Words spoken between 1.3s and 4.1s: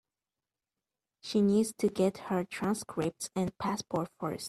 needs to get her transcripts and passport